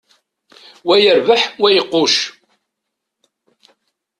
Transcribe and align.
Wa 0.87 0.95
yerbeḥ, 1.03 1.41
wa 1.61 1.69
iqucc. 1.79 2.17